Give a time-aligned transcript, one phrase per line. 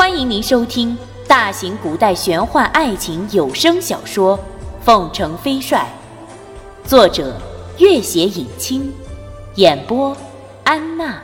[0.00, 0.96] 欢迎您收听
[1.28, 4.38] 大型古代玄幻爱情有声小说
[4.82, 5.86] 《凤城飞帅》，
[6.88, 7.38] 作者：
[7.78, 8.90] 月写影清，
[9.56, 10.16] 演播：
[10.64, 11.22] 安娜。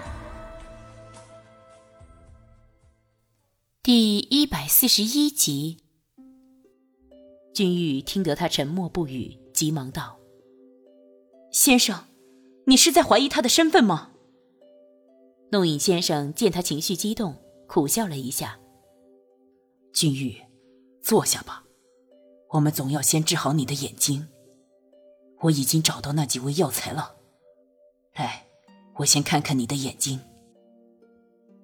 [3.83, 5.79] 第一百四十一集，
[7.55, 10.19] 君玉听得他沉默不语，急忙道
[11.51, 12.05] ：“先生，
[12.67, 14.11] 你是在怀疑他的身份吗？”
[15.51, 17.37] 弄影先生见他情绪激动。
[17.69, 18.57] 苦笑了一下，
[19.97, 20.37] 君玉，
[21.01, 21.65] 坐下吧。
[22.51, 24.29] 我们总要先治好你的眼睛。
[25.41, 27.15] 我已经找到那几味药材了。
[28.15, 28.45] 来，
[28.97, 30.21] 我先看看你的眼睛。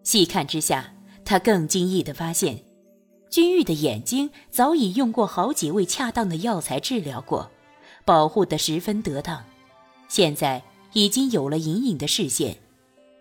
[0.02, 0.94] 细看之下，
[1.26, 2.64] 他更惊异的发现，
[3.28, 7.50] 君玉的眼睛早已用过好几味恰当的药材治疗过，
[8.06, 9.44] 保护的十分得当，
[10.08, 10.62] 现在
[10.94, 12.56] 已经有了隐隐的视线。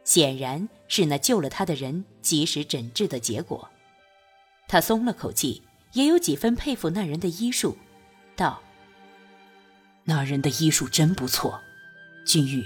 [0.05, 3.69] 显然是那救了他的人及时诊治的结果，
[4.71, 7.77] 他松了口气，也有几分佩服那人的医术，
[8.37, 8.61] 道
[10.07, 11.59] ：“那人的医术真不错，
[12.25, 12.65] 君玉，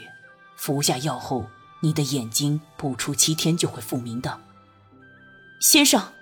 [0.56, 1.50] 服下药后，
[1.81, 4.39] 你的眼睛不出七天就会复明的。”
[5.59, 6.14] 先生，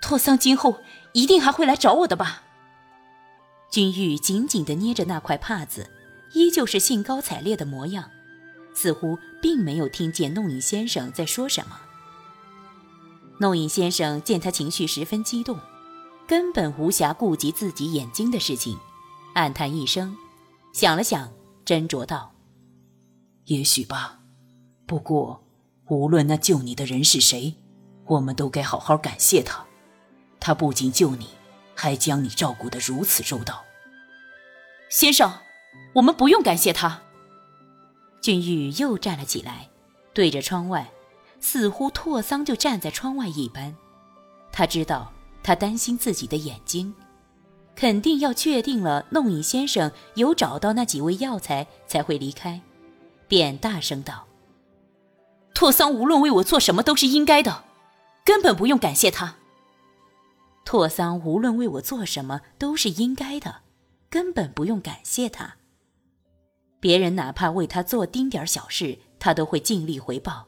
[0.00, 0.80] 拓桑今后
[1.12, 2.44] 一定还会来找我的吧？
[3.70, 5.90] 君玉紧紧地捏着那块帕子，
[6.32, 8.10] 依旧是兴高采烈的模样。
[8.74, 11.80] 似乎并没有听见弄影先生在说什么。
[13.38, 15.58] 弄影先生见他情绪十分激动，
[16.26, 18.78] 根本无暇顾及自己眼睛的事情，
[19.34, 20.16] 暗叹一声，
[20.72, 21.30] 想了想，
[21.64, 22.32] 斟酌道
[23.46, 24.20] ：“也许吧。
[24.86, 25.44] 不过，
[25.88, 27.54] 无论那救你的人是谁，
[28.06, 29.64] 我们都该好好感谢他。
[30.40, 31.28] 他不仅救你，
[31.74, 33.64] 还将你照顾得如此周到。”
[34.88, 35.30] 先生，
[35.94, 37.02] 我们不用感谢他。
[38.22, 39.68] 俊玉又站了起来，
[40.14, 40.90] 对着窗外，
[41.46, 43.72] 似乎拓桑就站在窗外一般。
[44.50, 45.12] 他知道
[45.44, 46.92] 他担心自己的眼睛，
[47.76, 52.60] 肯定要确定了弄影先生有找到那几味药材才会离开，
[53.28, 54.26] 便大声道
[55.54, 57.62] ：“拓桑无论为我做什么都是应该的，
[58.24, 59.36] 根本不用感谢他。
[60.64, 63.60] 拓桑无论为我做什么都是应该的，
[64.10, 65.54] 根本不用感谢他。”
[66.80, 70.44] 别人哪怕为他做丁点小事，他都会尽力回报；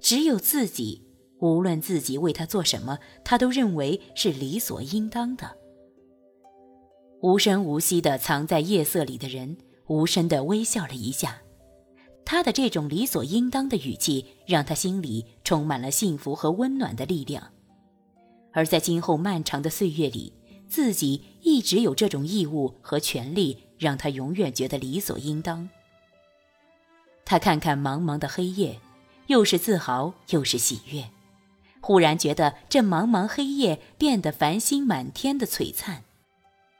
[0.00, 1.06] 只有自己，
[1.38, 5.56] 无论自己为他做什么，他都认为是理所应当的。
[7.20, 9.56] 无声无息的藏在夜色里的人，
[9.86, 11.42] 无声的微笑了一下。
[12.24, 17.52] 他的这种理所应当的语气，让他心里充满了幸福和温暖的力量。
[18.52, 20.32] 而在今后漫长的岁月里，
[20.68, 23.58] 自己一直有这种义务和权利。
[23.80, 25.66] 让他永远觉得理所应当。
[27.24, 28.78] 他看看茫茫的黑夜，
[29.30, 31.08] 又是自豪又是喜悦，
[31.80, 36.02] 忽然觉得这茫茫黑夜变得繁星满天的璀璨，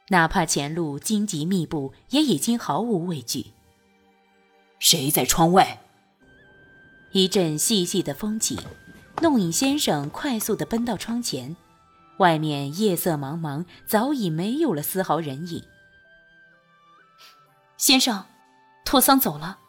[0.09, 3.53] 哪怕前路荆棘密布，也已经毫无畏惧。
[4.81, 5.79] 谁在窗外？
[7.13, 8.59] 一阵细细的风起，
[9.23, 11.55] 弄影先生快速的奔到窗前，
[12.19, 15.63] 外面夜色茫茫，早已没有了丝毫人影。
[17.77, 18.25] 先生，
[18.85, 19.61] 拓桑走了，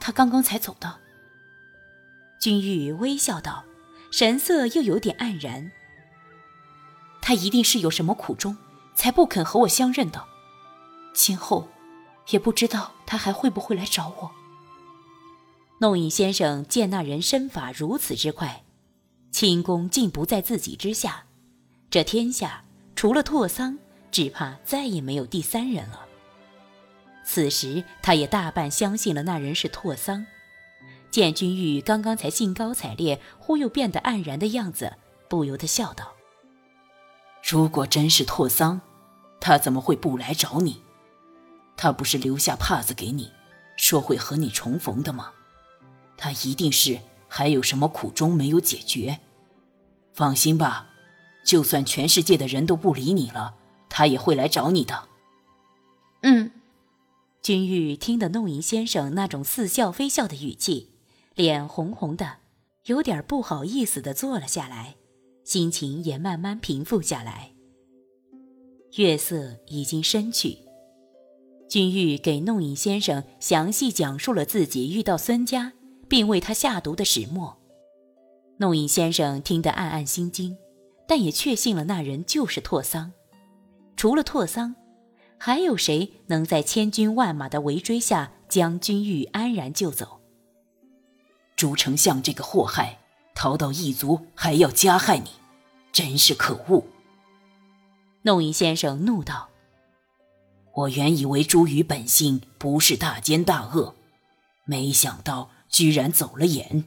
[0.00, 0.98] 他刚刚才走的。
[2.40, 3.64] 君玉微笑道，
[4.10, 5.70] 神色又有点黯然。
[7.20, 8.56] 他一定是有什么苦衷，
[8.94, 10.24] 才不肯和我相认的。
[11.12, 11.68] 今后，
[12.30, 14.30] 也不知道他还会不会来找我。
[15.80, 18.64] 弄影先生见那人身法如此之快，
[19.30, 21.24] 轻功竟不在自己之下，
[21.90, 22.64] 这天下
[22.96, 23.78] 除了拓桑，
[24.10, 26.06] 只怕再也没有第三人了。
[27.22, 30.24] 此时，他也大半相信了那人是拓桑。
[31.10, 34.94] 见君玉刚刚才兴高采烈，忽又变得黯然的样子，
[35.28, 36.12] 不由得笑道
[37.42, 38.80] ：“如果真是拓桑，
[39.40, 40.82] 他怎么会不来找你？
[41.76, 43.32] 他不是留下帕子给你，
[43.76, 45.32] 说会和你重逢的吗？
[46.16, 49.20] 他一定是还有什么苦衷没有解决。
[50.12, 50.90] 放心吧，
[51.44, 53.54] 就算全世界的人都不理你了，
[53.88, 55.08] 他也会来找你的。”
[56.22, 56.52] 嗯。
[57.42, 60.89] 君玉听得弄影先生那种似笑非笑的语气，
[61.40, 62.36] 脸红红的，
[62.84, 64.96] 有点不好意思的坐了下来，
[65.42, 67.52] 心情也慢慢平复下来。
[68.98, 70.58] 月色已经深去，
[71.66, 75.72] 君玉给弄影先生详细讲述了自己遇到孙家
[76.10, 77.56] 并为他下毒的始末。
[78.58, 80.58] 弄影先生听得暗暗心惊，
[81.08, 83.12] 但也确信了那人就是拓桑，
[83.96, 84.76] 除了拓桑。
[85.38, 90.19] 还有谁能在千军万马的围追下将君玉安然救走？
[91.60, 93.00] 朱丞相这个祸害，
[93.34, 95.28] 逃到异族还要加害你，
[95.92, 96.86] 真是可恶！
[98.22, 99.50] 弄影先生怒道
[100.72, 103.94] ：“我原以为朱宇本性不是大奸大恶，
[104.64, 106.86] 没想到居然走了眼。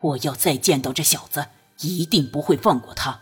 [0.00, 1.46] 我要再见到这小子，
[1.82, 3.20] 一定不会放过他。”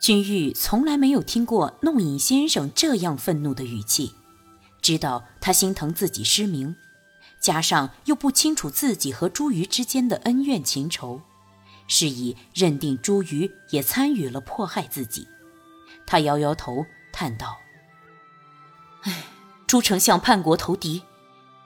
[0.00, 4.14] 君玉从来没有听过弄影先生这样愤怒的语气，
[4.80, 6.74] 知道他心疼自己失明，
[7.40, 11.22] 加上又不清楚自己和朱瑜之间的恩怨情仇，
[11.88, 15.26] 是以认定朱瑜也参与了迫害自己。
[16.06, 17.56] 他摇摇头，叹道
[19.02, 19.24] ：“唉，
[19.66, 21.02] 朱丞相叛国投敌，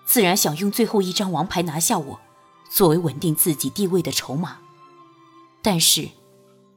[0.06, 2.20] 自然想用最后一张王牌拿下我，
[2.70, 4.58] 作为稳定自己地位的筹码。
[5.60, 6.10] 但是，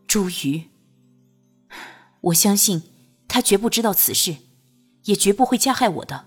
[0.07, 0.69] 朱瑜……”
[2.21, 2.81] 我相信
[3.27, 4.37] 他绝不知道此事，
[5.03, 6.25] 也绝不会加害我的，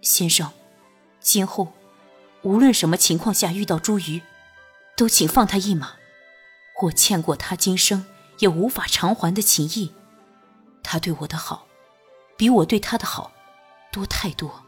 [0.00, 0.52] 先生。
[1.24, 1.72] 今后
[2.42, 4.20] 无论什么情况下遇到朱瑜，
[4.94, 5.94] 都请放他一马。
[6.82, 8.04] 我欠过他今生
[8.40, 9.90] 也无法偿还的情谊，
[10.82, 11.66] 他对我的好，
[12.36, 13.32] 比我对他的好
[13.90, 14.62] 多太多。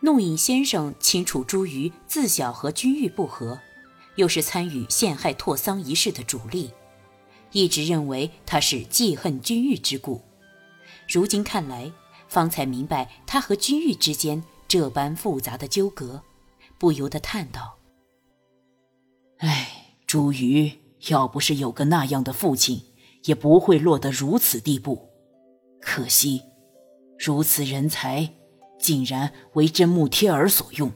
[0.00, 3.60] 弄影先生清楚朱瑜自小和君玉不和，
[4.14, 6.72] 又是参与陷害拓桑一事的主力。
[7.52, 10.22] 一直认为他是记恨君玉之故，
[11.06, 11.92] 如今看来，
[12.28, 16.22] 方才明白他和君玉之间这般复杂的纠葛，
[16.78, 17.78] 不由得叹道
[19.38, 20.72] ：“哎，朱瑜
[21.08, 22.82] 要不是有个那样的父亲，
[23.24, 25.10] 也不会落得如此地步。
[25.80, 26.42] 可惜，
[27.18, 28.34] 如此人才，
[28.78, 30.92] 竟然为真木贴儿所用，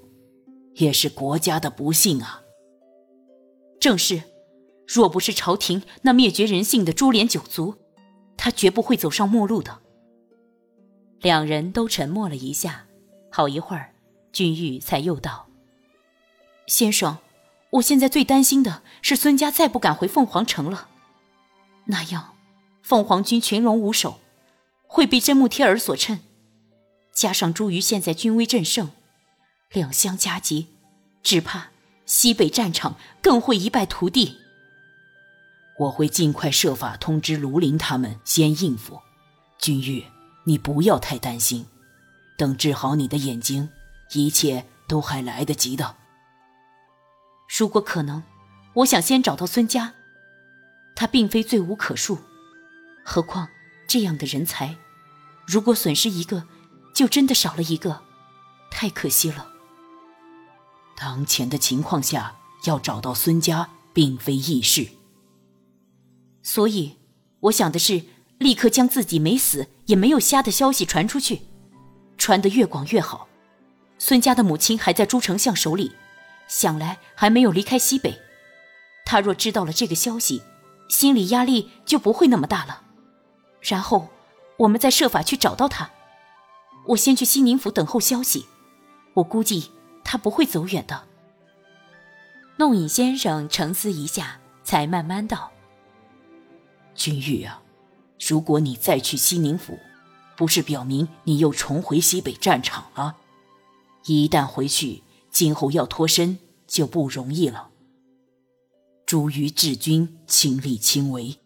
[0.75, 2.43] 也是国家的不幸啊。”
[3.81, 4.23] 正是。
[4.93, 7.77] 若不是朝廷那灭绝人性的株连九族，
[8.37, 9.79] 他绝不会走上末路的。
[11.21, 12.89] 两人都沉默了一下，
[13.31, 13.95] 好一会儿，
[14.33, 15.49] 君玉才又道
[16.67, 17.19] ：“先生，
[17.71, 20.89] 我现在最担心的是孙家再不敢回凤凰城了，
[21.87, 22.35] 那样，
[22.83, 24.21] 凤凰军群龙无首，
[24.87, 26.21] 会被真木贴儿所趁。
[27.13, 28.91] 加上朱瑜现在军威正盛，
[29.71, 30.67] 两相夹击，
[31.23, 31.71] 只怕
[32.07, 34.39] 西北战场更会一败涂地。”
[35.79, 39.01] 我会尽快设法通知卢林他们先应付。
[39.59, 40.05] 君玉，
[40.45, 41.65] 你不要太担心，
[42.41, 43.69] 等治好你的眼睛，
[44.13, 45.97] 一切都还来得及的。
[47.47, 48.23] 如果可能，
[48.77, 49.93] 我想先找到孙家。
[50.97, 52.17] 他并非罪无可恕，
[53.05, 53.47] 何况
[53.87, 54.75] 这样的人才，
[55.47, 56.47] 如果损失一个，
[56.95, 58.05] 就真的少了一个，
[58.71, 59.47] 太可惜了。
[60.97, 64.89] 当前的情况下，要找到孙家并非易事。
[66.43, 66.97] 所以，
[67.41, 68.05] 我想的是，
[68.39, 71.43] 立刻将自己没死也没有瞎的消息传出去，
[72.21, 73.27] 传得越广越好。
[73.99, 75.97] 孙家的母亲还在朱丞相手里，
[76.47, 78.21] 想来还没有离开西北。
[79.07, 80.43] 他若知道了这个消息，
[80.89, 82.83] 心理压力就不会那么大了。
[83.63, 84.09] 然后，
[84.59, 85.91] 我们再设法去找到他。
[86.89, 88.47] 我先去西宁府等候消息，
[89.15, 89.71] 我估计
[90.05, 91.05] 他不会走远的。
[92.59, 95.51] 弄影先生沉思一下，才慢慢道。
[96.95, 97.63] 君玉啊，
[98.29, 99.79] 如果你再去西宁府，
[100.41, 103.19] 不是表明你又重回西北战场了？
[104.07, 107.69] 一旦回去，今后要脱身就不容易了。
[109.05, 111.37] 朱于治军亲力亲为，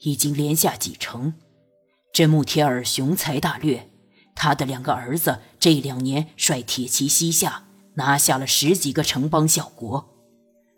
[0.00, 1.34] 已经连下几城。
[2.12, 3.88] 真木铁儿雄才大略，
[4.34, 10.08] 他的两个儿子这两年率铁骑西下，拿下了十几个城邦小国。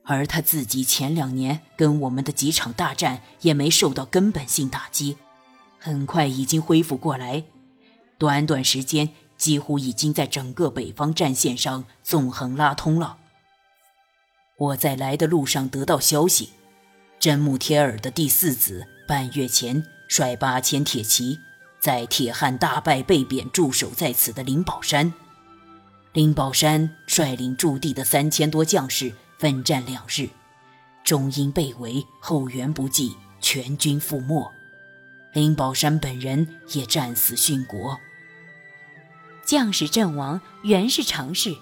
[0.05, 5.17] 而他自己前两年跟我们的几场大战也没受到根本性打击，
[5.79, 7.43] 很快已经恢复过来，
[8.19, 13.19] 短短时间几乎已经在整个北方战线上纵横拉通了。
[14.59, 16.51] 我在来的路上得到消息，
[17.19, 21.39] 真木贴尔的第四子半月前率八千铁骑，
[21.81, 25.13] 在铁汉大败被贬驻守在此的灵宝山，
[26.13, 29.15] 灵宝山率领驻地的三千多将士。
[29.37, 30.29] 奋战两日，
[31.03, 34.51] 终因被围，后援不济，全军覆没。
[35.35, 38.01] 林宝山本人也战死殉国。
[39.45, 41.55] 将士阵亡原是常事，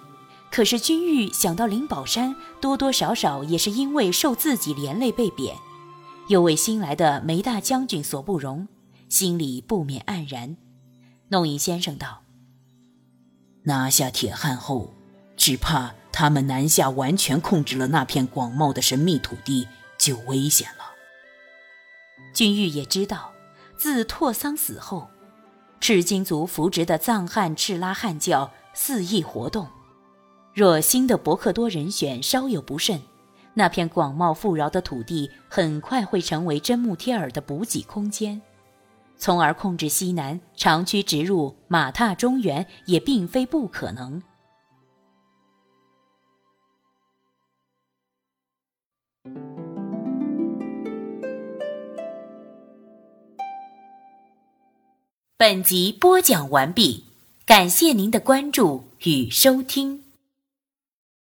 [0.51, 5.57] 可是君玉想到林宝山多多少少也是因为受自己连累被贬，
[6.29, 8.69] 又为新来的梅大将军所不容，
[9.09, 10.57] 心里不免黯然。
[11.31, 12.23] 弄影先生道
[13.65, 14.95] ：“拿下铁汉后，
[15.37, 20.85] 只怕……”他们南下，完全控制了那片广袤的神秘土地，就危险了。
[22.35, 23.33] 君玉也知道，
[23.83, 25.09] 自拓桑死后，
[25.81, 29.67] 赤金族扶植的藏汉赤拉汉教肆意活动。
[30.55, 33.03] 若新的博克多人选稍有不慎，
[33.55, 38.41] 那片广袤富饶的土地很快会成为真木贴尔的补给空间，
[39.17, 44.23] 从而控制西南，长驱直入，马踏中原也并非不可能。
[55.43, 57.03] 本集播讲完毕，
[57.45, 60.02] 感谢您的关注与收听。